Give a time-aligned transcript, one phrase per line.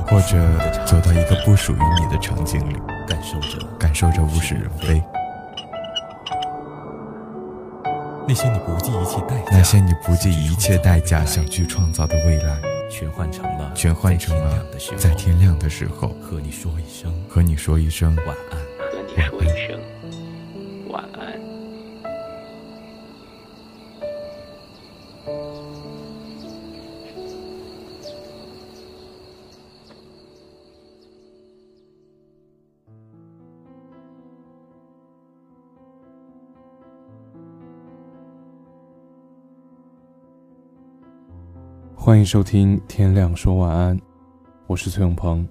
[0.00, 0.38] 或者
[0.84, 5.02] 走到一个不属于你的场景里，感受着感受着物是人非，
[8.26, 12.56] 那些你不计一切代价，那些你不计一切代价想去创造的未来，
[12.90, 14.64] 全换成了全换成了
[14.96, 18.58] 在在天亮的时候和你说一声和你说一声晚安。
[18.88, 19.78] 和你说一声
[20.88, 21.40] 晚安。
[42.04, 43.96] 欢迎收听《天亮说晚安》，
[44.66, 45.46] 我是崔永鹏。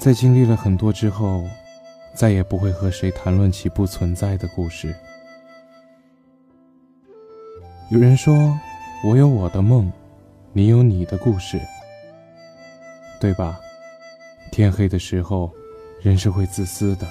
[0.00, 1.44] 在经历了很多之后，
[2.14, 4.96] 再也不会和谁谈论起不存在的故事。
[7.90, 8.58] 有人说
[9.04, 9.92] ：“我有我的梦，
[10.54, 11.60] 你有你的故事，
[13.20, 13.60] 对吧？”
[14.50, 15.52] 天黑的时候，
[16.00, 17.06] 人是会自私的。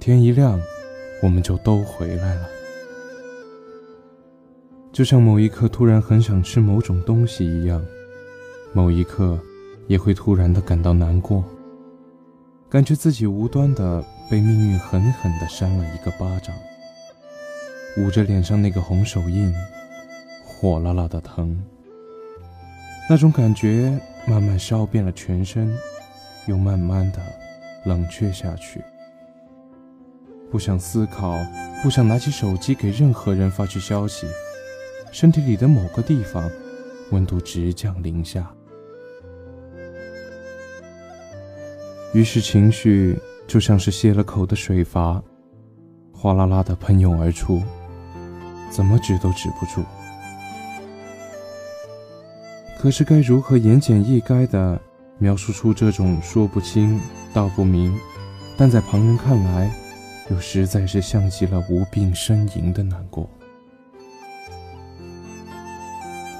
[0.00, 0.58] 天一亮，
[1.22, 2.48] 我们就都回来了。
[4.92, 7.84] 就像某一刻突然很想吃某种东西一样，
[8.72, 9.38] 某一刻
[9.88, 11.44] 也会突然的感到难过，
[12.70, 16.54] 感觉自己无端的被命运狠狠的扇了一个巴掌，
[17.98, 19.54] 捂着脸上那个红手印，
[20.44, 21.62] 火辣辣的疼。
[23.08, 25.72] 那种感觉慢慢烧遍了全身，
[26.46, 27.18] 又慢慢的
[27.84, 28.82] 冷却下去。
[30.50, 31.36] 不想思考，
[31.82, 34.26] 不想拿起手机给任何人发去消息，
[35.12, 36.50] 身体里的某个地方，
[37.10, 38.50] 温度直降零下。
[42.14, 45.22] 于是情绪就像是泄了口的水阀，
[46.12, 47.60] 哗啦啦的喷涌而出，
[48.70, 49.84] 怎么止都止不住。
[52.78, 54.80] 可是该如何言简意赅的
[55.18, 57.00] 描述出这种说不清
[57.34, 57.98] 道不明，
[58.56, 59.70] 但在旁人看来，
[60.28, 63.30] 又实在是像极了无病呻吟的难过，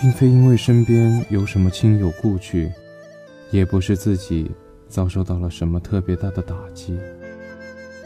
[0.00, 2.70] 并非因为身边有什么亲友故去，
[3.50, 4.50] 也不是自己
[4.88, 6.96] 遭受到了什么特别大的打击，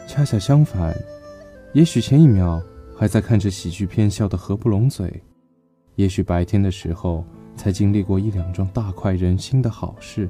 [0.07, 0.95] 恰恰相反，
[1.73, 2.59] 也许前一秒
[2.97, 5.21] 还在看着喜剧片笑得合不拢嘴，
[5.93, 7.23] 也许白天的时候
[7.55, 10.27] 才经历过一两桩大快人心的好事，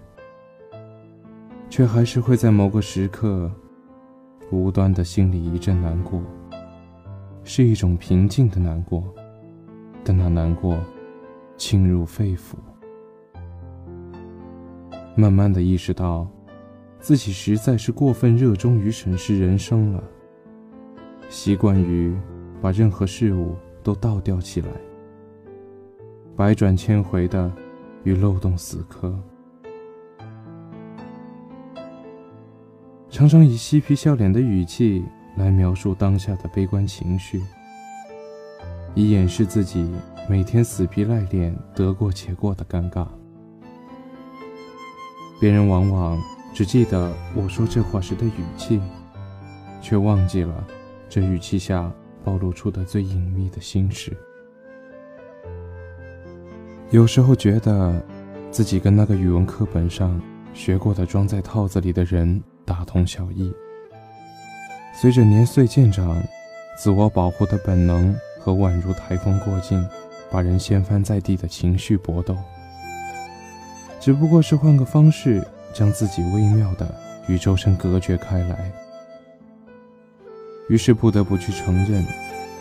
[1.69, 3.49] 却还是会在某个时刻。
[4.49, 6.21] 无端的心里一阵难过，
[7.43, 9.03] 是一种平静的难过，
[10.03, 10.77] 但那难过
[11.57, 12.55] 侵入肺腑。
[15.15, 16.27] 慢慢的意识到，
[16.99, 20.03] 自己实在是过分热衷于审视人生了，
[21.27, 22.15] 习惯于
[22.61, 24.69] 把任何事物都倒吊起来，
[26.35, 27.51] 百转千回的
[28.03, 29.17] 与漏洞死磕。
[33.17, 35.03] 常常以嬉皮笑脸的语气
[35.37, 37.41] 来描述当下的悲观情绪，
[38.93, 39.91] 以掩饰自己
[40.29, 43.07] 每天死皮赖脸、得过且过的尴尬。
[45.41, 46.15] 别人往往
[46.53, 48.79] 只记得我说这话时的语气，
[49.81, 50.63] 却忘记了
[51.09, 51.91] 这语气下
[52.23, 54.15] 暴露出的最隐秘的心事。
[56.91, 57.99] 有时候觉得，
[58.51, 60.21] 自己跟那个语文课本上
[60.57, 62.43] 学过的装在套子里的人。
[62.65, 63.49] 大同小异。
[64.93, 66.21] 随着年岁渐长，
[66.77, 69.87] 自我保护的本能和宛如台风过境，
[70.29, 72.35] 把人掀翻在地的情绪搏斗，
[74.01, 75.41] 只不过是换个方式，
[75.73, 76.93] 将自己微妙的
[77.29, 78.69] 与周身隔绝开来。
[80.67, 82.05] 于是不得不去承认，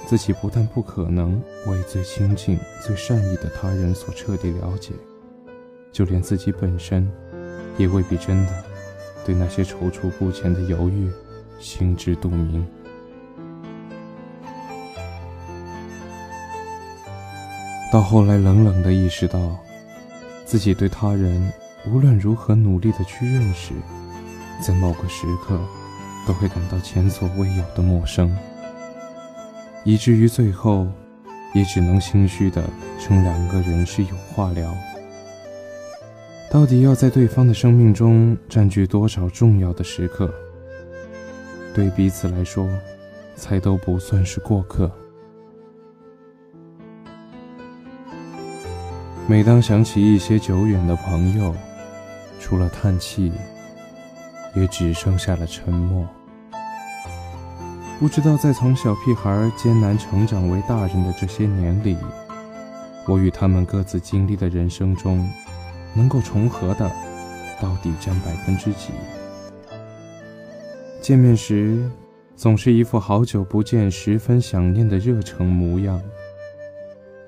[0.07, 4.93] 自己不但不可能为最亲近、最善意的他人所彻底了解，
[5.91, 7.11] 就连自己本身，
[7.79, 8.53] 也未必真的。
[9.25, 11.11] 对那些踌躇不前的犹豫，
[11.59, 12.65] 心知肚明。
[17.93, 19.57] 到后来，冷冷的意识到，
[20.45, 21.53] 自己对他人
[21.89, 23.73] 无论如何努力的去认识，
[24.61, 25.59] 在某个时刻，
[26.27, 28.37] 都会感到前所未有的陌生，
[29.85, 30.87] 以至于最后，
[31.55, 32.63] 也只能心虚的
[33.01, 34.73] 称两个人是有话聊。
[36.57, 40.33] 到底要在对方的生命中占据多少重要的时刻？
[41.75, 42.67] 对彼此来说，
[43.35, 44.91] 才都不算是过客。
[49.29, 51.55] 每当想起一些久远的朋友，
[52.41, 53.31] 除了叹气，
[54.55, 56.09] 也只剩下了沉默。
[58.01, 61.99] 不知道在从小屁孩艰难成长为大人的这些年里，
[63.07, 65.31] 我与他们各自经历的人生中，
[65.97, 66.91] 能够重合的，
[67.61, 68.93] 到底占百分之几？
[71.01, 71.91] 见面时，
[72.35, 76.03] 总是一副好久不见、十分想念的热诚模样，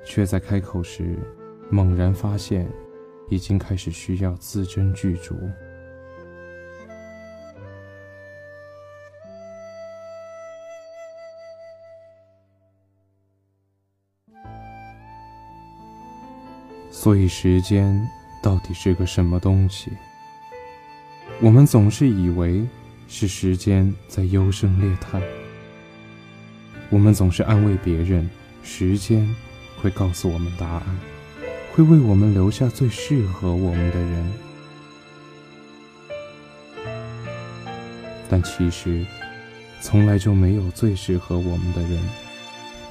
[0.05, 1.19] 却在开口时。
[1.70, 2.67] 猛然发现，
[3.29, 5.35] 已经开始需要字斟句酌。
[16.91, 18.00] 所以，时间
[18.49, 19.93] 到底是个什么东西？
[21.43, 22.67] 我们总是以为
[23.06, 25.21] 是时间在优胜劣叹，
[26.89, 28.27] 我们总是安慰别人，
[28.62, 29.29] 时间
[29.83, 30.83] 会告诉我们答案。
[31.75, 34.33] 会为我们留下最适合我们的人，
[38.31, 39.05] 但其实
[39.83, 42.03] 从来就没有最适合我们的人，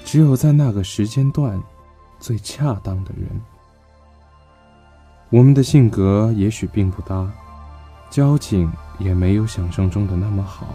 [0.05, 1.59] 只有在那个时间段
[2.19, 3.27] 最恰当的人。
[5.29, 7.29] 我们的性格也许并不搭，
[8.09, 10.67] 交情也没有想象中的那么好，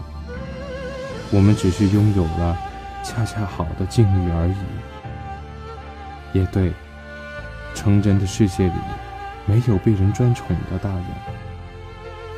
[1.31, 2.55] 我们只是拥有了
[3.03, 6.37] 恰恰好的境遇而已。
[6.37, 6.71] 也对。
[7.73, 8.73] 成人的世界里，
[9.47, 11.03] 没有被人专宠的大人，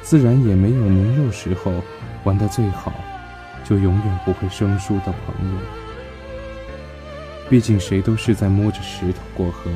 [0.02, 1.74] 自然也没有年幼时候
[2.24, 2.94] 玩得最好，
[3.66, 5.58] 就永远不会生疏的朋友。
[7.50, 9.70] 毕竟谁都是在摸着石头过河，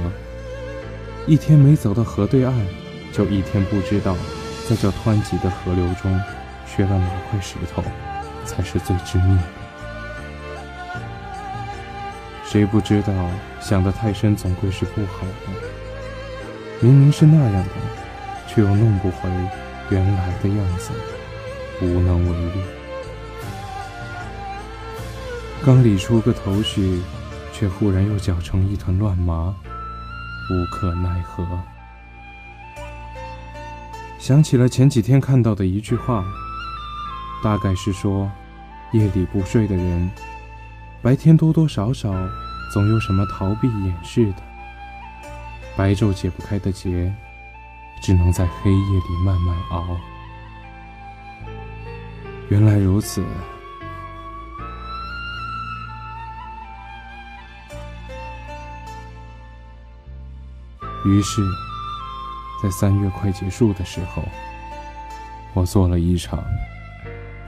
[1.27, 2.53] 一天没走到河对岸，
[3.13, 4.15] 就一天不知道，
[4.67, 6.19] 在这湍急的河流中，
[6.65, 7.83] 缺了哪块石头，
[8.45, 9.39] 才是最致命。
[12.43, 13.13] 谁不知道，
[13.59, 15.53] 想得太深总归是不好的。
[16.79, 17.69] 明明是那样的，
[18.47, 19.29] 却又弄不回
[19.89, 20.89] 原来的样子，
[21.81, 22.61] 无能为力。
[25.63, 27.01] 刚理出个头绪，
[27.53, 29.53] 却忽然又搅成一团乱麻，
[30.49, 31.45] 无可奈何。
[34.17, 36.25] 想起了前几天看到的一句话，
[37.43, 38.29] 大概是说，
[38.91, 40.09] 夜里不睡的人。
[41.01, 42.13] 白天多多少少
[42.73, 44.41] 总有什么逃避掩饰的，
[45.77, 47.13] 白昼解不开的结，
[48.03, 49.97] 只能在黑夜里慢慢熬。
[52.49, 53.23] 原来如此，
[61.05, 61.41] 于是，
[62.61, 64.23] 在三月快结束的时候，
[65.53, 66.43] 我做了一场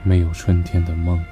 [0.02, 1.22] 没有春天的梦。